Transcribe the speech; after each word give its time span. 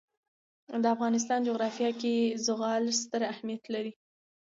د 0.83 0.85
افغانستان 0.95 1.39
جغرافیه 1.47 1.91
کې 2.01 2.15
زغال 2.45 2.83
ستر 3.01 3.21
اهمیت 3.33 3.63
لري. 3.75 3.93